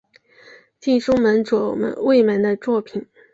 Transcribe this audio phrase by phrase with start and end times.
[0.79, 3.05] 近松门左卫门的作品。